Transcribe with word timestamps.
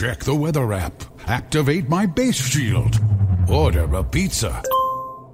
Check 0.00 0.20
the 0.20 0.34
weather 0.34 0.72
app. 0.72 0.94
Activate 1.26 1.86
my 1.90 2.06
base 2.06 2.34
shield. 2.34 2.98
Order 3.50 3.96
a 3.96 4.02
pizza. 4.02 4.62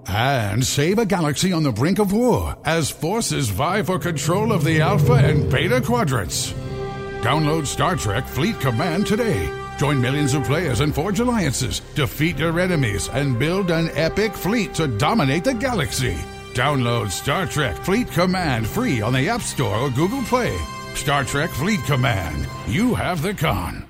And 0.08 0.64
save 0.64 0.98
a 0.98 1.06
galaxy 1.06 1.52
on 1.52 1.62
the 1.62 1.70
brink 1.70 2.00
of 2.00 2.12
war 2.12 2.56
as 2.64 2.90
forces 2.90 3.48
vie 3.48 3.84
for 3.84 4.00
control 4.00 4.50
of 4.50 4.64
the 4.64 4.80
Alpha 4.80 5.12
and 5.12 5.48
Beta 5.48 5.80
quadrants. 5.80 6.52
Download 7.22 7.64
Star 7.64 7.94
Trek 7.94 8.26
Fleet 8.26 8.58
Command 8.58 9.06
today. 9.06 9.48
Join 9.78 10.00
millions 10.00 10.34
of 10.34 10.42
players 10.42 10.80
and 10.80 10.92
forge 10.92 11.20
alliances, 11.20 11.78
defeat 11.94 12.36
your 12.36 12.58
enemies, 12.58 13.08
and 13.10 13.38
build 13.38 13.70
an 13.70 13.90
epic 13.94 14.34
fleet 14.34 14.74
to 14.74 14.88
dominate 14.88 15.44
the 15.44 15.54
galaxy. 15.54 16.16
Download 16.54 17.08
Star 17.12 17.46
Trek 17.46 17.76
Fleet 17.76 18.10
Command 18.10 18.66
free 18.66 19.00
on 19.00 19.12
the 19.12 19.28
App 19.28 19.42
Store 19.42 19.76
or 19.76 19.90
Google 19.90 20.22
Play. 20.22 20.58
Star 20.94 21.22
Trek 21.22 21.50
Fleet 21.50 21.84
Command. 21.84 22.48
You 22.66 22.96
have 22.96 23.22
the 23.22 23.32
con. 23.32 23.85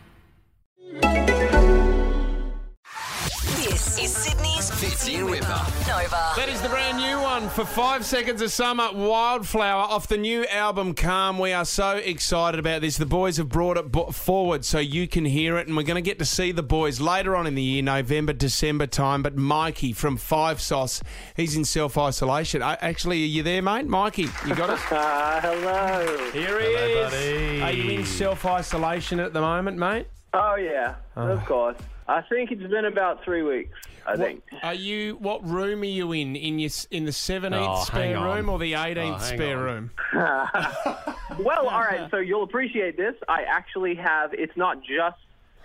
This 3.76 3.98
is 3.98 4.16
Sydney's 4.16 4.70
Fitzy 4.70 5.18
and 5.18 5.26
Whipper. 5.26 5.46
Nova. 5.86 6.32
That 6.34 6.48
is 6.48 6.62
the 6.62 6.68
brand 6.70 6.96
new 6.96 7.20
one 7.20 7.46
for 7.50 7.66
Five 7.66 8.06
Seconds 8.06 8.40
of 8.40 8.50
Summer, 8.50 8.88
Wildflower, 8.90 9.82
off 9.82 10.08
the 10.08 10.16
new 10.16 10.46
album 10.46 10.94
Calm. 10.94 11.38
We 11.38 11.52
are 11.52 11.66
so 11.66 11.98
excited 11.98 12.58
about 12.58 12.80
this. 12.80 12.96
The 12.96 13.04
boys 13.04 13.36
have 13.36 13.50
brought 13.50 13.76
it 13.76 14.14
forward 14.14 14.64
so 14.64 14.78
you 14.78 15.06
can 15.06 15.26
hear 15.26 15.58
it, 15.58 15.66
and 15.66 15.76
we're 15.76 15.82
going 15.82 16.02
to 16.02 16.10
get 16.10 16.18
to 16.20 16.24
see 16.24 16.52
the 16.52 16.62
boys 16.62 17.02
later 17.02 17.36
on 17.36 17.46
in 17.46 17.54
the 17.54 17.62
year, 17.62 17.82
November, 17.82 18.32
December 18.32 18.86
time. 18.86 19.22
But 19.22 19.36
Mikey 19.36 19.92
from 19.92 20.16
Five 20.16 20.62
Sauce, 20.62 21.02
he's 21.36 21.54
in 21.54 21.66
self 21.66 21.98
isolation. 21.98 22.62
Actually, 22.62 23.24
are 23.24 23.26
you 23.26 23.42
there, 23.42 23.60
mate? 23.60 23.84
Mikey, 23.84 24.30
you 24.46 24.54
got 24.54 24.70
us? 24.70 24.80
Uh, 24.90 25.40
hello. 25.42 26.30
Here 26.30 26.60
he 26.62 26.66
is. 26.66 27.62
Are 27.62 27.72
you 27.72 27.98
in 27.98 28.06
self 28.06 28.46
isolation 28.46 29.20
at 29.20 29.34
the 29.34 29.42
moment, 29.42 29.76
mate? 29.76 30.06
Oh 30.32 30.54
yeah, 30.54 30.94
of 31.14 31.44
course. 31.44 31.76
I 32.08 32.22
think 32.22 32.52
it's 32.52 32.62
been 32.62 32.84
about 32.84 33.24
three 33.24 33.42
weeks. 33.42 33.76
I 34.06 34.16
think. 34.16 34.42
Are 34.62 34.74
you? 34.74 35.16
What 35.16 35.44
room 35.48 35.82
are 35.82 35.84
you 35.84 36.12
in? 36.12 36.36
In 36.36 36.58
your 36.60 36.70
in 36.92 37.04
the 37.04 37.12
seventeenth 37.12 37.66
Oh, 37.68 37.84
spare 37.84 38.20
room 38.22 38.48
or 38.48 38.58
the 38.58 38.74
eighteenth 38.74 39.16
Oh, 39.20 39.24
spare 39.24 39.58
on. 39.58 39.64
room? 39.64 39.90
Well, 41.40 41.68
all 41.68 41.80
right. 41.80 42.08
So 42.10 42.18
you'll 42.18 42.44
appreciate 42.44 42.96
this. 42.96 43.14
I 43.28 43.42
actually 43.42 43.94
have. 43.96 44.32
It's 44.32 44.56
not 44.56 44.78
just 44.82 45.16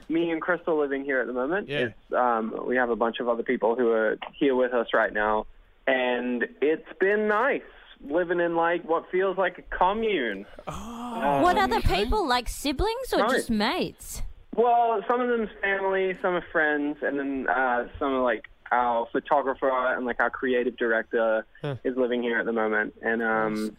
me 0.10 0.32
and 0.32 0.42
Crystal 0.42 0.78
living 0.78 1.06
here 1.06 1.22
at 1.22 1.28
the 1.28 1.34
moment. 1.34 1.70
Yeah. 1.70 1.78
It's, 1.88 2.14
um, 2.14 2.66
we 2.68 2.76
have 2.76 2.90
a 2.90 2.96
bunch 2.96 3.20
of 3.20 3.30
other 3.30 3.44
people 3.44 3.76
who 3.76 3.90
are 3.92 4.18
here 4.34 4.56
with 4.56 4.74
us 4.74 4.88
right 4.94 5.14
now, 5.14 5.46
and 5.88 6.46
it's 6.62 6.88
been 7.00 7.28
nice 7.28 7.62
living 8.04 8.40
in 8.40 8.56
like 8.56 8.84
what 8.84 9.10
feels 9.12 9.38
like 9.38 9.60
a 9.60 9.62
commune. 9.78 10.46
Oh. 10.68 11.42
What 11.44 11.58
other 11.58 11.80
people, 11.80 12.28
like 12.28 12.50
siblings 12.50 13.14
or 13.14 13.20
Right. 13.22 13.30
just 13.32 13.50
mates? 13.52 14.24
Well, 14.56 15.02
some 15.08 15.22
of 15.22 15.30
them's 15.30 15.50
family, 15.62 16.18
some 16.22 16.34
are 16.36 16.46
friends, 16.52 16.98
and 17.02 17.18
then 17.18 17.48
uh, 17.48 17.88
some 18.00 18.14
are 18.14 18.22
like 18.24 18.46
our 18.72 19.08
photographer 19.12 19.70
and 19.96 20.06
like 20.06 20.20
our 20.20 20.30
creative 20.30 20.78
director 20.78 21.46
is 21.84 21.96
living 21.98 22.22
here 22.22 22.38
at 22.40 22.46
the 22.46 22.52
moment, 22.54 22.94
and 23.02 23.22
um, 23.24 23.78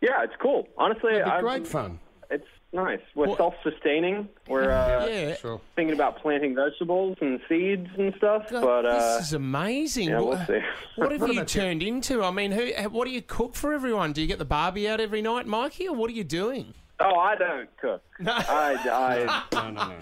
yeah, 0.00 0.22
it's 0.22 0.34
cool. 0.40 0.68
Honestly, 0.76 1.12
It'd 1.12 1.24
be 1.24 1.30
I'm- 1.30 1.42
great 1.44 1.66
fun. 1.66 1.98
It's 2.30 2.46
nice. 2.72 3.00
We're 3.14 3.26
What- 3.26 3.36
self-sustaining. 3.36 4.26
We're 4.48 4.70
uh, 4.70 5.06
Yeah. 5.06 5.56
Thinking 5.76 5.94
about 5.94 6.18
planting 6.22 6.54
vegetables 6.54 7.18
and 7.20 7.40
seeds 7.46 7.88
and 7.98 8.14
stuff, 8.16 8.46
but 8.50 8.86
uh, 8.86 9.16
this 9.18 9.26
is 9.28 9.32
amazing. 9.34 10.08
yeah, 10.08 10.16
we'll 10.16 10.28
what, 10.28 10.46
see. 10.46 10.60
what 10.96 11.12
have 11.12 11.28
you 11.30 11.44
turned 11.44 11.82
into? 11.82 12.22
I 12.22 12.30
mean, 12.30 12.52
who? 12.52 12.70
What 12.88 13.04
do 13.06 13.10
you 13.10 13.20
cook 13.20 13.54
for 13.54 13.74
everyone? 13.74 14.12
Do 14.14 14.22
you 14.22 14.26
get 14.26 14.38
the 14.38 14.46
barbie 14.46 14.88
out 14.88 14.98
every 14.98 15.20
night, 15.20 15.46
Mikey, 15.46 15.88
or 15.88 15.94
what 15.94 16.08
are 16.10 16.14
you 16.14 16.24
doing? 16.24 16.72
Oh, 17.04 17.18
I 17.18 17.36
don't 17.36 17.68
cook. 17.80 18.02
I, 18.26 19.44
No, 19.52 19.70
no, 19.70 19.92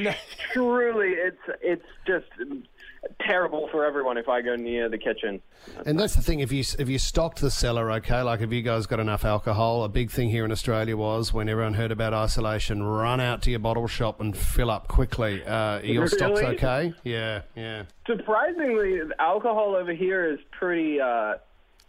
no. 0.00 0.14
Truly, 0.52 1.10
it's 1.10 1.36
it's 1.60 1.84
just 2.06 2.26
terrible 3.20 3.68
for 3.70 3.84
everyone 3.84 4.16
if 4.18 4.28
I 4.28 4.42
go 4.42 4.56
near 4.56 4.88
the 4.88 4.98
kitchen. 4.98 5.40
And 5.84 5.98
that's 5.98 6.14
the 6.14 6.22
thing. 6.22 6.40
If 6.40 6.52
you 6.52 6.62
if 6.78 6.88
you 6.88 6.98
stocked 6.98 7.40
the 7.40 7.50
cellar, 7.50 7.90
okay, 7.92 8.22
like 8.22 8.40
if 8.40 8.52
you 8.52 8.62
guys 8.62 8.86
got 8.86 9.00
enough 9.00 9.24
alcohol, 9.24 9.84
a 9.84 9.88
big 9.88 10.10
thing 10.10 10.30
here 10.30 10.44
in 10.44 10.52
Australia 10.52 10.96
was 10.96 11.32
when 11.32 11.48
everyone 11.48 11.74
heard 11.74 11.92
about 11.92 12.14
isolation, 12.14 12.82
run 12.82 13.20
out 13.20 13.42
to 13.42 13.50
your 13.50 13.60
bottle 13.60 13.86
shop 13.86 14.20
and 14.20 14.36
fill 14.36 14.70
up 14.70 14.88
quickly. 14.88 15.44
Uh, 15.44 15.80
your 15.80 16.06
stock's 16.08 16.40
okay? 16.40 16.94
Yeah, 17.04 17.42
yeah. 17.54 17.84
Surprisingly, 18.06 19.00
alcohol 19.18 19.74
over 19.76 19.92
here 19.92 20.30
is 20.30 20.38
pretty. 20.52 21.00
Uh, 21.00 21.34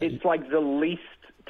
it's 0.00 0.24
like 0.24 0.48
the 0.50 0.60
least 0.60 1.02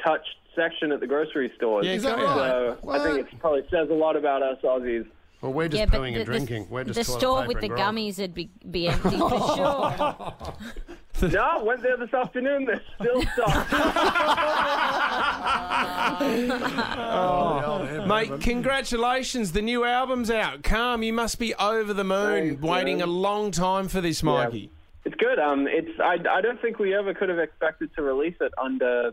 touched 0.05 0.37
section 0.59 0.93
at 0.93 1.01
the 1.01 1.07
grocery 1.07 1.53
stores. 1.57 1.87
Yeah, 1.87 1.93
Is 1.93 2.03
that 2.03 2.19
Yeah. 2.19 2.25
right? 2.25 2.77
So 2.83 2.91
I 2.91 2.99
think 2.99 3.33
it 3.33 3.39
probably 3.39 3.63
says 3.71 3.89
a 3.91 3.95
lot 3.95 4.17
about 4.17 4.43
us 4.43 4.59
Aussies. 4.65 5.07
Well, 5.41 5.53
we're 5.53 5.69
just 5.69 5.79
yeah, 5.79 5.87
but 5.87 6.01
pooing 6.01 6.15
the, 6.15 6.21
and 6.21 6.27
drinking. 6.27 6.65
the, 6.65 6.71
we're 6.75 6.83
just 6.85 6.99
the 6.99 7.05
store 7.05 7.47
with 7.47 7.61
the 7.61 7.67
and 7.67 7.75
grog. 7.77 7.95
gummies 7.95 8.19
would 8.19 8.35
be, 8.35 8.51
be 8.69 8.89
empty 8.89 9.19
for 9.19 9.31
sure. 11.21 11.29
no, 11.31 11.63
went 11.65 11.81
there 11.83 11.97
this 11.97 12.13
afternoon. 12.13 12.65
They're 12.65 12.83
still 13.01 13.23
stocked. 13.23 13.73
Mate, 18.09 18.41
congratulations. 18.41 19.53
The 19.53 19.63
new 19.63 19.85
album's 19.85 20.31
out. 20.31 20.63
Calm, 20.65 21.03
you 21.05 21.13
must 21.13 21.39
be 21.39 21.55
over 21.55 21.95
the 21.95 22.05
moon, 22.05 22.49
Thanks, 22.49 22.63
waiting 22.63 22.99
man. 22.99 23.09
a 23.09 23.11
long 23.11 23.51
time 23.53 23.87
for 23.89 24.01
this, 24.01 24.23
Mikey. 24.25 24.71
It's 25.05 25.15
good. 25.17 25.39
Um, 25.39 25.67
it's 25.69 25.91
I, 26.01 26.17
I 26.31 26.41
don't 26.41 26.61
think 26.61 26.79
we 26.79 26.95
ever 26.95 27.13
could 27.15 27.29
have 27.29 27.39
expected 27.39 27.91
to 27.97 28.03
release 28.03 28.37
it 28.41 28.53
under 28.61 29.13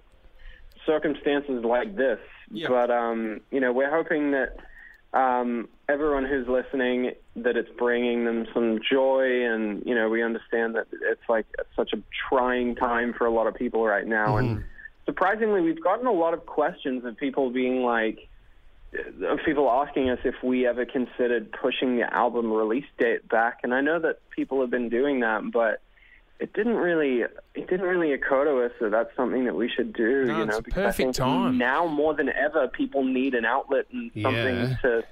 circumstances 0.85 1.63
like 1.63 1.96
this. 1.96 2.19
Yeah. 2.51 2.68
But 2.69 2.91
um, 2.91 3.41
you 3.51 3.59
know, 3.59 3.73
we're 3.73 3.90
hoping 3.90 4.31
that 4.31 4.57
um, 5.13 5.69
everyone 5.88 6.25
who's 6.25 6.47
listening 6.47 7.12
that 7.38 7.57
it's 7.57 7.69
bringing 7.78 8.25
them 8.25 8.47
some 8.53 8.79
joy, 8.90 9.45
and 9.45 9.84
you 9.85 9.95
know, 9.95 10.09
we 10.09 10.22
understand 10.22 10.75
that 10.75 10.88
it's 10.91 11.28
like 11.29 11.45
such 11.75 11.94
a 11.94 12.01
trying 12.29 12.75
time 12.75 13.13
for 13.13 13.25
a 13.25 13.31
lot 13.31 13.47
of 13.47 13.56
people 13.56 13.85
right 13.85 14.06
now, 14.07 14.38
and 14.38 14.63
surprisingly, 15.06 15.62
we've 15.62 15.84
gotten 15.84 16.07
a 16.07 16.12
lot 16.12 16.34
of 16.34 16.45
questions 16.45 17.06
of 17.06 17.18
people 17.18 17.50
being 17.50 17.81
like 17.81 18.28
of 19.24 19.40
people 19.45 19.69
asking 19.69 20.09
us 20.09 20.19
if 20.24 20.35
we 20.44 20.66
ever 20.66 20.85
considered 20.85 21.51
pushing 21.51 21.97
the 21.97 22.13
album 22.13 22.51
release 22.51 22.85
date 22.97 23.28
back, 23.28 23.59
and 23.63 23.74
I 23.74 23.81
know 23.81 24.00
that 24.00 24.19
people 24.29 24.62
have 24.62 24.69
been 24.69 24.90
doing 24.90 25.22
that, 25.22 25.51
but 25.51 25.81
it 26.40 26.53
didn't 26.53 26.75
really 26.75 27.22
it 27.22 27.68
didn't 27.69 27.85
really 27.85 28.12
occur 28.13 28.44
to 28.46 28.66
us 28.66 28.72
that 28.81 28.91
that's 28.91 29.16
something 29.16 29.46
that 29.46 29.56
we 29.56 29.69
should 29.69 29.94
do. 29.94 30.25
No, 30.25 30.38
you 30.38 30.44
it's 30.44 30.51
know, 30.51 30.57
a 30.57 30.62
because 30.62 30.78
I 30.79 30.85
perfect 30.88 30.97
think 30.97 31.16
time. 31.16 31.57
now 31.57 31.85
more 31.88 32.13
than 32.13 32.29
ever, 32.29 32.68
people 32.68 33.03
need 33.03 33.34
an 33.35 33.46
outlet 33.46 33.85
and 33.91 34.12
something 34.22 34.56
Yeah. 34.56 34.75
to 34.81 35.03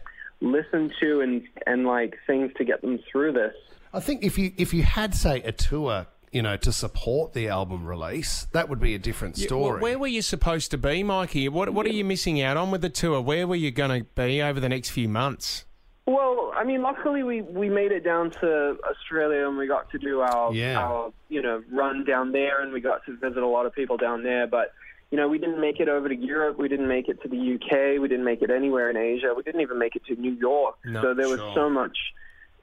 listen 0.41 0.91
to 0.99 1.21
and 1.21 1.43
and 1.65 1.85
like 1.85 2.17
things 2.27 2.51
to 2.57 2.65
get 2.65 2.81
them 2.81 2.99
through 3.11 3.31
this. 3.33 3.53
I 3.93 3.99
think 3.99 4.23
if 4.23 4.37
you 4.37 4.51
if 4.57 4.73
you 4.73 4.83
had 4.83 5.15
say 5.15 5.41
a 5.43 5.51
tour, 5.51 6.07
you 6.31 6.41
know, 6.41 6.57
to 6.57 6.71
support 6.73 7.33
the 7.33 7.47
album 7.47 7.85
release, 7.85 8.45
that 8.51 8.67
would 8.67 8.79
be 8.79 8.95
a 8.95 8.99
different 8.99 9.37
story. 9.37 9.79
wh- 9.79 9.81
Where 9.83 9.99
were 9.99 10.07
you 10.07 10.21
supposed 10.21 10.71
to 10.71 10.77
be, 10.77 11.03
Mikey? 11.03 11.47
What 11.47 11.69
What 11.73 11.85
are 11.85 11.93
you 11.93 12.03
missing 12.03 12.41
out 12.41 12.57
on 12.57 12.71
with 12.71 12.81
the 12.81 12.89
tour? 12.89 13.21
Where 13.21 13.47
were 13.47 13.55
you 13.55 13.71
going 13.71 14.01
to 14.01 14.05
be 14.15 14.41
over 14.41 14.59
the 14.59 14.69
next 14.69 14.89
few 14.89 15.07
months? 15.07 15.63
Well, 16.05 16.51
I 16.55 16.65
mean, 16.65 16.81
luckily 16.81 17.23
we, 17.23 17.41
we 17.41 17.69
made 17.69 17.91
it 17.93 18.03
down 18.03 18.31
to 18.31 18.77
Australia 18.89 19.47
and 19.47 19.57
we 19.57 19.67
got 19.67 19.89
to 19.91 19.97
do 19.97 20.19
our, 20.19 20.53
Yeah. 20.53 20.77
our 20.79 21.13
you 21.29 21.41
know 21.41 21.63
run 21.71 22.03
down 22.03 22.31
there 22.33 22.61
and 22.61 22.73
we 22.73 22.81
got 22.81 23.05
to 23.05 23.15
visit 23.17 23.41
a 23.41 23.47
lot 23.47 23.65
of 23.65 23.73
people 23.73 23.95
down 23.97 24.23
there. 24.23 24.45
But 24.47 24.73
you 25.11 25.17
know, 25.17 25.27
we 25.29 25.37
didn't 25.37 25.61
make 25.61 25.79
it 25.79 25.87
over 25.87 26.09
to 26.09 26.15
Europe. 26.15 26.57
We 26.57 26.67
didn't 26.67 26.87
make 26.87 27.07
it 27.07 27.21
to 27.21 27.29
the 27.29 27.37
UK. 27.55 28.01
We 28.01 28.07
didn't 28.07 28.25
make 28.25 28.41
it 28.41 28.49
anywhere 28.49 28.89
in 28.89 28.97
Asia. 28.97 29.33
We 29.35 29.43
didn't 29.43 29.61
even 29.61 29.77
make 29.79 29.95
it 29.95 30.03
to 30.07 30.15
New 30.15 30.31
York. 30.33 30.75
No, 30.85 31.01
so 31.01 31.13
there 31.13 31.29
was 31.29 31.39
so 31.55 31.69
much 31.69 31.97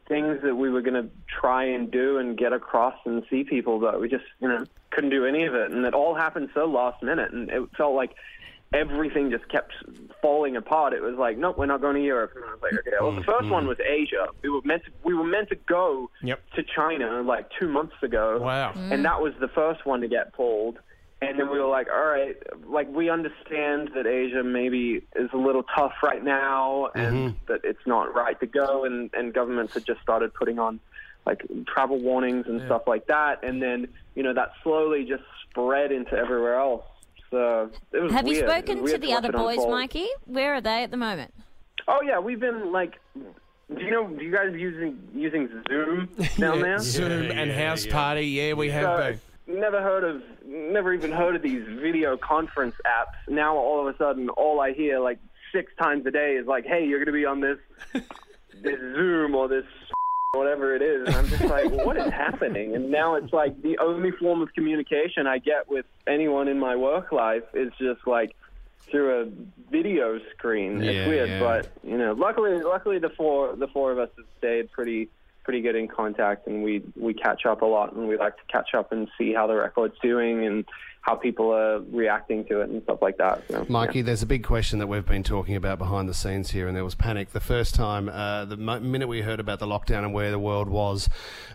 things 0.09 0.43
that 0.43 0.57
we 0.57 0.69
were 0.69 0.83
going 0.83 1.01
to 1.01 1.09
try 1.29 1.65
and 1.65 1.91
do 1.91 2.19
and 2.19 2.37
get 2.37 2.53
across 2.53 2.97
and 3.07 3.23
see 3.31 3.45
people, 3.45 3.79
but 3.79 4.01
we 4.01 4.09
just 4.09 4.25
you 4.41 4.49
know 4.49 4.67
couldn't 4.91 5.11
do 5.11 5.25
any 5.25 5.47
of 5.47 5.55
it. 5.55 5.71
And 5.71 5.87
it 5.87 5.95
all 5.95 6.15
happened 6.15 6.51
so 6.53 6.67
last 6.67 7.03
minute, 7.03 7.33
and 7.33 7.49
it 7.49 7.63
felt 7.77 7.95
like 7.95 8.11
everything 8.73 9.31
just 9.31 9.49
kept 9.49 9.73
falling 10.23 10.57
apart. 10.57 10.93
It 10.93 11.03
was 11.03 11.17
like, 11.17 11.37
nope, 11.37 11.59
we're 11.59 11.67
not 11.67 11.81
going 11.81 11.97
to 11.97 12.03
Europe. 12.03 12.33
And 12.37 12.45
I 12.45 12.53
was 12.53 12.63
like, 12.63 12.73
okay. 12.75 12.97
Well, 13.01 13.13
the 13.13 13.23
1st 13.23 13.51
one 13.51 13.63
mm-hmm. 13.63 13.69
was 13.69 13.79
Asia. 13.81 14.29
We 14.43 14.51
were 14.51 14.61
meant 14.65 14.85
to, 14.85 14.91
we 15.03 15.15
were 15.15 15.25
meant 15.25 15.49
to 15.49 15.57
go 15.57 16.11
Yep. 16.23 16.41
to 16.55 16.63
China 16.63 17.23
like 17.23 17.49
two 17.59 17.69
months 17.69 17.97
ago, 18.03 18.39
Wow. 18.41 18.73
Mm. 18.73 18.93
and 18.93 19.05
that 19.05 19.21
was 19.21 19.33
the 19.41 19.49
first 19.49 19.85
one 19.85 20.01
to 20.03 20.09
get 20.09 20.33
pulled. 20.33 20.79
And 21.23 21.39
then 21.39 21.51
we 21.51 21.59
were 21.59 21.69
like, 21.69 21.89
all 21.93 22.07
right, 22.07 22.37
like 22.67 22.89
we 22.91 23.11
understand 23.11 23.91
that 23.95 24.07
Asia 24.07 24.43
maybe 24.43 25.03
is 25.15 25.29
a 25.35 25.37
little 25.37 25.63
tough 25.63 25.93
right 26.03 26.25
now, 26.25 26.89
and 26.95 27.15
mm-hmm. 27.15 27.37
that 27.47 27.61
it's 27.63 27.87
not 27.87 28.15
right 28.15 28.41
to 28.41 28.47
go, 28.47 28.87
and 28.87 29.11
and 29.13 29.35
governments 29.35 29.75
had 29.75 29.85
just 29.85 30.01
started 30.01 30.33
putting 30.33 30.59
on 30.59 30.81
like 31.27 31.43
travel 31.67 31.99
warnings 31.99 32.47
and 32.47 32.63
stuff 32.65 32.85
like 32.87 33.07
that, 33.09 33.45
and 33.45 33.63
then 33.63 33.89
you 34.15 34.23
know 34.23 34.33
that 34.33 34.53
slowly 34.63 35.05
just 35.05 35.23
spread 35.51 35.93
into 35.93 36.15
everywhere 36.15 36.55
else. 36.59 36.85
So 37.31 37.71
it 37.93 37.99
was 38.01 38.13
Have 38.13 38.27
you 38.27 38.35
weird. 38.35 38.45
It 38.45 38.47
was 38.47 38.53
spoken 38.53 38.87
to 38.87 38.99
the 38.99 39.09
watch 39.09 39.19
other 39.19 39.33
boys, 39.33 39.57
unfold. 39.57 39.71
Mikey? 39.71 40.07
Where 40.27 40.55
are 40.55 40.61
they 40.61 40.83
at 40.83 40.91
the 40.91 40.97
moment? 40.97 41.33
Oh 41.89 42.01
yeah, 42.03 42.19
we've 42.19 42.41
been 42.41 42.73
like, 42.73 42.99
do 43.15 43.85
you 43.85 43.91
know? 43.91 44.07
Do 44.09 44.25
you 44.25 44.33
guys 44.33 44.53
using 44.55 44.99
using 45.15 45.49
Zoom 45.69 46.07
down 46.39 46.57
Yeah, 46.59 46.63
there? 46.63 46.79
Zoom 46.81 47.25
Yeah, 47.25 47.33
and 47.35 47.51
yeah, 47.51 47.69
House 47.69 47.85
yeah. 47.87 47.93
Party. 47.93 48.23
Yeah, 48.27 48.53
we 48.55 48.71
have 48.71 48.83
So, 48.85 49.17
been. 49.47 49.61
never 49.61 49.81
heard 49.81 50.05
of, 50.05 50.23
never 50.47 50.93
even 50.93 51.13
heard 51.13 51.37
of 51.37 51.43
these 51.43 51.65
video 51.67 52.17
conference 52.17 52.75
apps. 52.85 53.33
Now 53.33 53.57
all 53.57 53.87
of 53.87 53.95
a 53.95 53.97
sudden, 53.99 54.29
all 54.31 54.61
I 54.61 54.73
hear 54.73 54.99
like 55.01 55.19
six 55.53 55.73
times 55.81 56.05
a 56.07 56.11
day 56.11 56.33
is 56.35 56.47
like, 56.47 56.65
"Hey, 56.67 56.85
you're 56.87 56.99
going 56.99 57.07
to 57.07 57.13
be 57.13 57.27
on 57.27 57.41
this 57.41 57.59
this 58.63 58.79
Zoom 58.79 59.35
or 59.37 59.47
this 59.49 59.65
whatever 60.33 60.77
it 60.77 60.83
is, 60.83 61.07
and 61.07 61.17
I'm 61.17 61.27
just 61.27 61.45
like, 61.45 61.71
what 61.71 61.97
is 61.97 62.11
happening? 62.13 62.75
And 62.75 62.91
now 62.91 63.17
it's 63.17 63.33
like 63.33 63.61
the 63.63 63.79
only 63.79 64.13
form 64.13 64.43
of 64.43 64.53
communication 64.55 65.27
I 65.27 65.39
get 65.39 65.69
with 65.69 65.87
anyone 66.07 66.49
in 66.49 66.59
my 66.59 66.77
work 66.77 67.13
life 67.13 67.43
is 67.53 67.73
just 67.79 68.07
like 68.07 68.35
through 68.91 69.23
a 69.23 69.71
video 69.71 70.21
screen. 70.37 70.83
Yeah, 70.83 70.91
it's 70.91 71.09
weird, 71.09 71.29
yeah. 71.31 71.41
but 71.41 71.73
you 71.83 71.99
know, 71.99 72.13
luckily, 72.13 72.63
luckily 72.63 72.99
the 72.99 73.11
four 73.11 73.57
the 73.57 73.69
four 73.69 73.91
of 73.93 73.99
us 73.99 74.11
have 74.17 74.27
stayed 74.39 74.71
pretty 74.71 75.09
pretty 75.45 75.61
good 75.61 75.77
in 75.77 75.89
contact, 75.89 76.47
and 76.47 76.63
we 76.63 76.83
we 76.97 77.15
catch 77.15 77.47
up 77.47 77.63
a 77.63 77.67
lot, 77.67 77.93
and 77.93 78.09
we 78.09 78.17
like 78.17 78.37
to 78.37 78.43
catch 78.51 78.75
up 78.75 78.93
and 78.93 79.09
see 79.19 79.33
how 79.33 79.47
the 79.47 79.55
record's 79.55 79.99
doing 80.03 80.45
and 80.47 80.65
how 81.03 81.15
people 81.15 81.51
are 81.51 81.79
reacting 81.93 82.45
to 82.45 82.61
it 82.61 82.69
and 82.69 82.83
stuff 82.83 82.99
like 83.01 83.17
that. 83.17 83.43
So, 83.49 83.65
Mikey, 83.71 84.03
there's 84.03 84.23
a 84.23 84.27
big 84.27 84.45
question 84.45 84.81
that 84.81 84.87
we've 84.87 85.07
been 85.07 85.23
talking 85.23 85.57
about 85.57 85.79
behind 85.79 86.11
the 86.11 86.15
scenes 86.15 86.51
here, 86.51 86.69
and 86.69 86.77
there 86.77 86.85
was 86.85 86.95
panic 86.95 87.31
the 87.31 87.41
first 87.41 87.75
time. 87.75 88.11
Uh, 88.11 88.45
the 88.45 88.59
mo- 88.59 88.81
minute 88.81 89.09
we 89.09 89.23
heard 89.23 89.41
about 89.41 89.61
the 89.61 89.67
lockdown 89.67 90.01
and 90.01 90.13
where 90.13 90.31
the 90.31 90.39
world 90.39 90.69
was, 90.69 91.09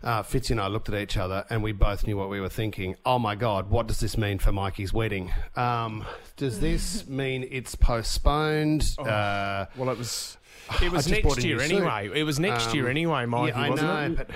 uh, 0.04 0.24
Fitzy 0.24 0.50
and 0.50 0.60
I 0.60 0.66
looked 0.68 0.90
at 0.90 0.96
each 0.96 1.16
other, 1.16 1.46
and 1.52 1.62
we 1.62 1.74
both 1.74 2.08
knew 2.08 2.18
what 2.18 2.28
we 2.30 2.42
were 2.42 2.50
thinking. 2.50 2.96
Oh 3.06 3.20
my 3.20 3.36
God, 3.36 3.70
what 3.70 3.86
does 3.86 4.00
this 4.00 4.18
mean 4.18 4.40
for 4.40 4.52
Mikey's 4.52 4.92
wedding? 4.92 5.32
Um, 5.56 6.04
does 6.38 6.60
this 6.60 7.08
mean 7.08 7.48
it's 7.52 7.76
postponed? 7.76 8.96
Uh, 8.98 9.68
Well, 9.78 9.90
it 9.90 9.98
was. 10.00 10.38
It 10.82 10.92
was 10.92 11.08
I 11.08 11.10
just 11.12 11.24
bought 11.24 11.30
next 11.38 11.46
year 11.46 11.58
new 11.58 11.64
suit. 11.64 11.72
anyway. 11.78 12.20
It 12.20 12.24
was 12.24 12.40
next 12.40 12.74
year 12.74 12.86
Um, 12.86 12.92
anyway, 12.92 13.26
Mikey, 13.26 13.58
yeah, 13.58 13.64
I 13.66 13.70
wasn't 13.70 13.88
know, 13.90 14.06
it? 14.06 14.18
but 14.18 14.30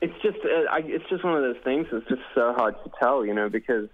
It's 0.00 0.22
just 0.22 0.38
uh, 0.44 0.70
I, 0.70 0.78
it's 0.84 1.08
just 1.08 1.24
one 1.24 1.34
of 1.36 1.42
those 1.42 1.62
things. 1.64 1.86
It's 1.92 2.08
just 2.08 2.22
so 2.34 2.52
hard 2.52 2.74
to 2.84 2.90
tell, 3.00 3.24
you 3.24 3.34
know, 3.34 3.48
because 3.48 3.88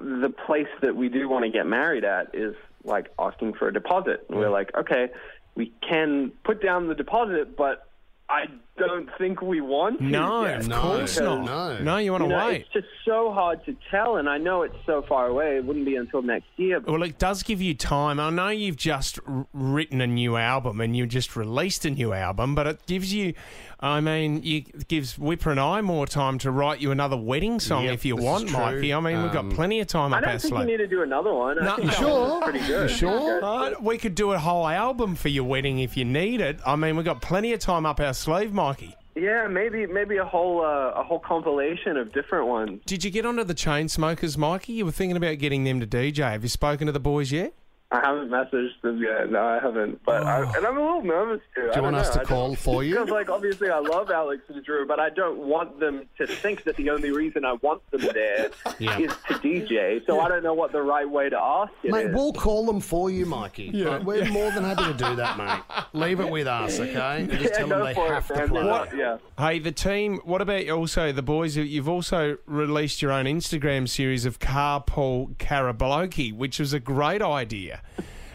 the 0.00 0.30
place 0.46 0.68
that 0.82 0.96
we 0.96 1.08
do 1.08 1.28
want 1.28 1.44
to 1.44 1.50
get 1.50 1.66
married 1.66 2.04
at 2.04 2.34
is 2.34 2.54
like 2.84 3.10
asking 3.18 3.54
for 3.54 3.68
a 3.68 3.72
deposit, 3.72 4.24
and 4.28 4.38
we're 4.38 4.50
like, 4.50 4.70
okay, 4.76 5.08
we 5.54 5.72
can 5.86 6.30
put 6.44 6.62
down 6.62 6.88
the 6.88 6.94
deposit, 6.94 7.56
but 7.56 7.86
I 8.28 8.46
don't 8.78 9.08
think 9.18 9.42
we 9.42 9.60
want 9.60 9.98
to. 9.98 10.04
No, 10.04 10.44
yet. 10.44 10.60
of 10.60 10.68
No, 10.68 10.80
course 10.80 11.18
not. 11.20 11.44
no. 11.44 11.78
No, 11.78 11.96
you 11.98 12.12
want 12.12 12.24
You 12.24 12.30
to 12.30 12.36
know, 12.36 12.46
wait. 12.46 12.60
it's 12.62 12.72
just 12.72 12.86
so 13.04 13.32
hard 13.32 13.64
to 13.66 13.76
tell, 13.90 14.16
and 14.16 14.28
I 14.28 14.38
know 14.38 14.62
it's 14.62 14.74
so 14.86 15.02
far 15.08 15.26
away. 15.26 15.56
It 15.56 15.64
wouldn't 15.64 15.84
be 15.86 15.96
until 15.96 16.22
next 16.22 16.46
year. 16.56 16.80
But 16.80 16.92
Well, 16.92 17.02
it 17.02 17.18
does 17.18 17.42
give 17.42 17.60
you 17.60 17.74
time. 17.74 18.20
I 18.20 18.30
know 18.30 18.48
you've 18.48 18.76
just 18.76 19.18
r- 19.26 19.46
written 19.52 20.00
a 20.00 20.06
new 20.06 20.36
album 20.36 20.80
and 20.80 20.96
you 20.96 21.06
just 21.06 21.36
released 21.36 21.84
a 21.84 21.90
new 21.90 22.12
album, 22.12 22.54
but 22.54 22.66
it 22.66 22.80
gives 22.86 23.12
you, 23.12 23.34
I 23.80 24.00
mean, 24.00 24.42
you, 24.42 24.58
it 24.74 24.88
gives 24.88 25.18
Whipper 25.18 25.50
and 25.50 25.60
I 25.60 25.80
more 25.80 26.06
time 26.06 26.38
to 26.38 26.50
write 26.50 26.80
you 26.80 26.90
another 26.90 27.16
wedding 27.16 27.60
song 27.60 27.84
Yep, 27.84 27.94
if 27.94 28.04
you 28.04 28.14
this 28.16 28.24
is 28.24 28.26
want, 28.30 28.48
true. 28.48 28.58
Mikey. 28.58 28.94
I 28.94 29.00
mean, 29.00 29.22
we've 29.22 29.32
got 29.32 29.44
Um, 29.44 29.50
plenty 29.52 29.80
of 29.80 29.86
time 29.86 30.12
I 30.14 30.18
up 30.18 30.24
our 30.24 30.30
don't 30.32 30.40
think 30.42 30.54
we 30.54 30.58
sleeve. 30.58 30.68
need 30.68 30.76
to 30.78 30.86
do 30.86 31.02
another 31.02 31.32
one. 31.32 31.56
No, 31.62 31.72
I 31.72 31.76
think 31.76 31.90
that 31.90 31.98
sure? 31.98 32.30
one 32.30 32.42
pretty 32.42 32.66
good. 32.66 32.90
You 32.90 32.96
sure? 32.96 33.44
Uh, 33.44 33.70
we 33.80 33.98
could 33.98 34.14
do 34.14 34.32
a 34.32 34.38
whole 34.38 34.66
album 34.66 35.14
for 35.14 35.28
your 35.28 35.44
wedding 35.44 35.78
if 35.78 35.96
you 35.96 36.04
need 36.04 36.40
it. 36.40 36.58
I 36.66 36.76
mean, 36.76 36.96
we've 36.96 37.04
got 37.04 37.20
plenty 37.22 37.52
of 37.52 37.60
time 37.60 37.86
up 37.86 38.00
our 38.00 38.14
sleeve, 38.14 38.52
Mikey. 38.68 38.94
Yeah, 39.14 39.48
maybe 39.48 39.86
maybe 39.86 40.18
a 40.18 40.24
whole 40.24 40.60
uh, 40.60 41.00
a 41.00 41.02
whole 41.02 41.18
compilation 41.18 41.96
of 41.96 42.12
different 42.12 42.46
ones. 42.46 42.80
Did 42.84 43.02
you 43.02 43.10
get 43.10 43.24
onto 43.24 43.42
the 43.42 43.54
Chainsmokers, 43.54 44.36
Mikey? 44.36 44.74
You 44.74 44.84
were 44.84 44.92
thinking 44.92 45.16
about 45.16 45.38
getting 45.38 45.64
them 45.64 45.80
to 45.80 45.86
DJ. 45.86 46.18
Have 46.30 46.42
you 46.42 46.50
spoken 46.50 46.86
to 46.86 46.92
the 46.92 47.00
boys 47.00 47.32
yet? 47.32 47.54
I 47.90 48.00
haven't 48.06 48.28
messaged 48.28 48.78
them 48.82 49.02
yet. 49.02 49.30
No, 49.32 49.42
I 49.42 49.58
haven't. 49.60 50.04
But 50.04 50.22
I, 50.22 50.42
oh. 50.42 50.52
and 50.54 50.66
I'm 50.66 50.76
a 50.76 50.80
little 50.82 51.02
nervous 51.02 51.40
too. 51.54 51.68
Oh. 51.70 51.72
Do 51.72 51.76
you 51.78 51.82
want 51.84 51.96
us 51.96 52.10
to 52.10 52.22
call 52.22 52.54
for 52.54 52.84
you? 52.84 52.94
Because 52.96 53.08
like 53.08 53.30
obviously 53.30 53.70
I 53.70 53.78
love 53.78 54.10
Alex 54.10 54.42
and 54.48 54.62
Drew, 54.62 54.86
but 54.86 55.00
I 55.00 55.08
don't 55.08 55.38
want 55.38 55.80
them 55.80 56.06
to 56.18 56.26
think 56.26 56.64
that 56.64 56.76
the 56.76 56.90
only 56.90 57.10
reason 57.12 57.46
I 57.46 57.54
want 57.54 57.80
them 57.90 58.02
there 58.12 58.50
Yeah. 58.78 58.98
is 58.98 59.12
to 59.28 59.34
DJ. 59.34 60.04
So 60.06 60.20
I 60.20 60.28
don't 60.28 60.42
know 60.42 60.52
what 60.52 60.72
the 60.72 60.82
right 60.82 61.08
way 61.08 61.30
to 61.30 61.38
ask 61.38 61.72
it 61.82 61.90
Mate, 61.90 62.06
is. 62.08 62.14
we'll 62.14 62.34
call 62.34 62.66
them 62.66 62.80
for 62.80 63.10
you, 63.10 63.24
Mikey. 63.24 63.70
Like, 63.72 64.02
we're 64.04 64.26
more 64.30 64.50
than 64.50 64.64
happy 64.64 64.84
to 64.84 64.92
do 64.92 65.16
that, 65.16 65.38
mate. 65.38 65.62
Leave 65.94 66.20
it 66.20 66.28
with 66.30 66.46
us, 66.46 66.78
okay? 66.78 67.22
And 67.22 67.30
just 67.30 67.44
yeah, 67.44 67.48
tell 67.58 67.68
go 67.68 67.76
them 67.78 67.84
they 67.86 67.94
for 67.94 68.12
have 68.12 68.24
it, 68.30 68.34
to 68.34 68.38
man. 68.40 68.48
play. 68.50 68.64
What- 68.66 68.96
Yeah. 68.96 69.16
Hey, 69.38 69.60
the 69.60 69.72
team. 69.72 70.18
What 70.24 70.42
about 70.42 70.68
also 70.68 71.10
the 71.12 71.22
boys? 71.22 71.56
You've 71.56 71.88
also 71.88 72.36
released 72.44 73.00
your 73.00 73.12
own 73.12 73.24
Instagram 73.24 73.88
series 73.88 74.26
of 74.26 74.40
Carpool 74.40 75.36
Karaoke, 75.36 76.34
which 76.36 76.58
was 76.58 76.72
a 76.74 76.80
great 76.80 77.22
idea. 77.22 77.77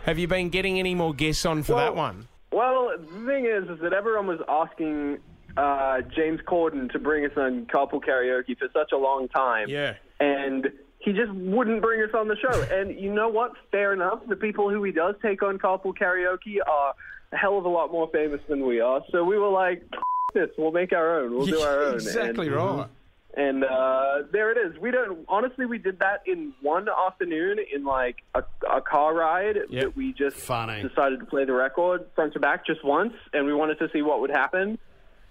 Have 0.05 0.19
you 0.19 0.27
been 0.27 0.49
getting 0.49 0.79
any 0.79 0.95
more 0.95 1.13
guests 1.13 1.45
on 1.45 1.63
for 1.63 1.75
that 1.75 1.95
one? 1.95 2.27
Well, 2.51 2.91
the 2.97 3.25
thing 3.25 3.45
is, 3.45 3.69
is 3.69 3.79
that 3.81 3.93
everyone 3.93 4.27
was 4.27 4.39
asking 4.47 5.19
uh, 5.57 6.01
James 6.15 6.39
Corden 6.47 6.91
to 6.91 6.99
bring 6.99 7.25
us 7.25 7.31
on 7.37 7.65
carpool 7.65 8.03
karaoke 8.03 8.57
for 8.57 8.67
such 8.73 8.91
a 8.91 8.97
long 8.97 9.27
time. 9.29 9.69
Yeah. 9.69 9.95
And 10.19 10.69
he 10.99 11.13
just 11.13 11.31
wouldn't 11.31 11.81
bring 11.81 12.01
us 12.01 12.11
on 12.13 12.27
the 12.27 12.35
show. 12.35 12.61
And 12.71 12.99
you 12.99 13.13
know 13.13 13.27
what? 13.27 13.53
Fair 13.71 13.93
enough. 13.93 14.19
The 14.27 14.35
people 14.35 14.69
who 14.69 14.83
he 14.83 14.91
does 14.91 15.15
take 15.21 15.41
on 15.43 15.57
carpool 15.57 15.93
karaoke 15.97 16.57
are 16.65 16.93
a 17.31 17.37
hell 17.37 17.57
of 17.57 17.65
a 17.65 17.69
lot 17.69 17.91
more 17.91 18.09
famous 18.13 18.41
than 18.47 18.65
we 18.65 18.79
are. 18.79 19.01
So 19.11 19.23
we 19.23 19.37
were 19.37 19.49
like, 19.49 19.83
this, 20.33 20.49
we'll 20.57 20.71
make 20.71 20.93
our 20.93 21.19
own. 21.19 21.35
We'll 21.35 21.45
do 21.45 21.59
our 21.61 21.83
own. 21.83 21.95
exactly 21.95 22.47
and, 22.47 22.55
right. 22.55 22.87
And 23.35 23.63
uh, 23.63 24.23
there 24.31 24.51
it 24.51 24.57
is. 24.73 24.79
We 24.79 24.91
don't 24.91 25.25
honestly. 25.27 25.65
We 25.65 25.79
did 25.79 25.99
that 25.99 26.21
in 26.27 26.53
one 26.61 26.87
afternoon 26.87 27.57
in 27.73 27.83
like 27.83 28.17
a, 28.35 28.43
a 28.71 28.79
car 28.81 29.13
ride 29.15 29.55
Yep. 29.69 29.83
that 29.83 29.95
we 29.97 30.13
just 30.13 30.35
Funny. 30.37 30.83
decided 30.87 31.19
to 31.19 31.25
play 31.25 31.43
the 31.45 31.53
record 31.53 32.05
front 32.13 32.33
to 32.33 32.39
back 32.39 32.65
just 32.65 32.83
once, 32.85 33.13
and 33.33 33.45
we 33.47 33.53
wanted 33.53 33.79
to 33.79 33.89
see 33.91 34.03
what 34.03 34.19
would 34.21 34.29
happen. 34.29 34.77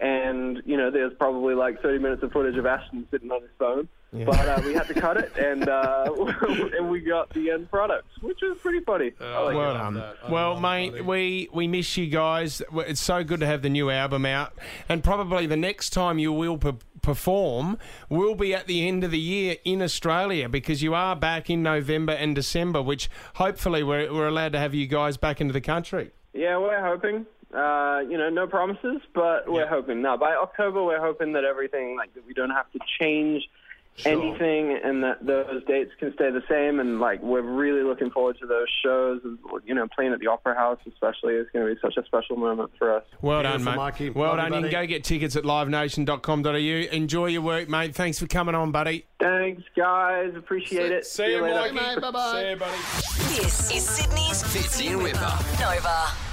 And 0.02 0.60
you 0.66 0.76
know, 0.76 0.90
there's 0.90 1.12
probably 1.14 1.54
like 1.54 1.80
30 1.80 1.98
minutes 2.00 2.22
of 2.24 2.32
footage 2.32 2.56
of 2.56 2.66
Ashton 2.66 3.06
sitting 3.12 3.30
on 3.30 3.40
his 3.40 3.50
phone, 3.56 3.88
but 4.12 4.36
uh, 4.48 4.60
we 4.64 4.74
had 4.74 4.88
to 4.88 4.94
cut 4.94 5.16
it, 5.16 5.30
and 5.38 5.68
uh, 5.68 6.12
and 6.76 6.90
we 6.90 7.00
got 7.00 7.30
the 7.30 7.52
end 7.52 7.70
product, 7.70 8.08
which 8.20 8.38
was 8.42 8.58
pretty 8.58 8.80
funny. 8.80 9.12
I 9.20 9.38
like 9.42 9.54
Well 9.56 9.70
it. 9.70 9.78
done. 9.78 10.02
Well, 10.28 10.58
mate, 10.60 11.04
we, 11.04 11.48
we 11.52 11.68
miss 11.68 11.96
you 11.96 12.08
guys. 12.08 12.60
It's 12.74 13.00
so 13.00 13.22
good 13.22 13.38
to 13.40 13.46
have 13.46 13.62
the 13.62 13.68
new 13.70 13.90
album 13.90 14.26
out. 14.26 14.52
And 14.88 15.04
probably 15.04 15.46
the 15.46 15.56
next 15.56 15.90
time 15.90 16.18
you 16.18 16.32
will 16.32 16.58
per- 16.58 16.74
perform 17.00 17.78
will 18.08 18.34
be 18.34 18.52
at 18.54 18.66
the 18.66 18.88
end 18.88 19.04
of 19.04 19.12
the 19.12 19.20
year 19.20 19.56
in 19.64 19.80
Australia 19.82 20.48
because 20.48 20.82
you 20.82 20.94
are 20.94 21.14
back 21.14 21.48
in 21.48 21.62
November 21.62 22.12
and 22.12 22.34
December, 22.34 22.82
which 22.82 23.08
hopefully 23.36 23.84
we're, 23.84 24.12
we're 24.12 24.26
allowed 24.26 24.50
to 24.52 24.58
have 24.58 24.74
you 24.74 24.88
guys 24.88 25.16
back 25.16 25.40
into 25.40 25.52
the 25.52 25.60
country. 25.60 26.10
Yeah, 26.34 26.58
we're 26.58 26.80
hoping. 26.82 27.26
Uh, 27.52 28.00
you 28.08 28.16
know, 28.16 28.30
no 28.30 28.46
promises, 28.46 29.02
but 29.14 29.46
we're 29.46 29.66
hoping. 29.66 30.00
Now, 30.00 30.16
by 30.16 30.34
October, 30.34 30.82
we're 30.82 31.00
hoping 31.00 31.34
that 31.34 31.44
everything, 31.44 31.96
like, 31.96 32.14
that 32.14 32.26
we 32.26 32.32
don't 32.32 32.50
have 32.50 32.70
to 32.72 32.78
change 32.98 33.42
anything 34.06 34.80
and 34.82 35.04
that 35.04 35.26
those 35.26 35.62
dates 35.66 35.90
can 35.98 36.14
stay 36.14 36.30
the 36.30 36.42
same. 36.48 36.80
And, 36.80 36.98
like, 36.98 37.20
we're 37.22 37.42
really 37.42 37.82
looking 37.82 38.10
forward 38.10 38.38
to 38.40 38.46
those 38.46 38.68
shows. 38.82 39.20
And, 39.22 39.38
you 39.66 39.74
know, 39.74 39.86
playing 39.94 40.14
at 40.14 40.20
the 40.20 40.28
Opera 40.28 40.54
House, 40.54 40.78
especially, 40.90 41.34
is 41.34 41.46
going 41.52 41.66
to 41.66 41.74
be 41.74 41.78
such 41.82 41.98
a 42.02 42.06
special 42.06 42.36
moment 42.36 42.70
for 42.78 42.96
us. 42.96 43.04
Well 43.20 43.42
done, 43.42 43.62
mate. 43.62 43.76
Mikey. 43.76 44.10
Well 44.10 44.34
Love 44.34 44.44
you, 44.44 44.50
done. 44.50 44.64
You 44.64 44.70
can 44.70 44.80
go 44.82 44.86
get 44.86 45.04
tickets 45.04 45.36
at 45.36 45.44
livenation.com.au. 45.44 46.96
Enjoy 46.96 47.26
your 47.26 47.42
work, 47.42 47.68
mate. 47.68 47.94
Thanks 47.94 48.18
for 48.18 48.26
coming 48.26 48.54
on, 48.54 48.72
buddy. 48.72 49.04
Thanks, 49.20 49.62
guys. 49.76 50.32
Appreciate 50.36 50.90
it. 50.90 51.04
See 51.04 51.32
you, 51.32 51.42
later. 51.42 51.74
Mikey. 51.74 52.00
Bye-bye. 52.00 52.32
See 52.32 52.50
you, 52.50 52.56
buddy. 52.56 52.78
This 53.42 53.70
is 53.72 53.86
Sydney's 53.86 54.42
Fitzy 54.42 54.92
and 54.92 55.02
Whipper. 55.02 55.38
Nova. 55.60 56.31